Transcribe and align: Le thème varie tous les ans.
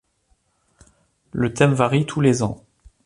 Le 1.31 1.53
thème 1.53 1.73
varie 1.75 2.07
tous 2.07 2.21
les 2.21 2.41
ans. 2.41 2.63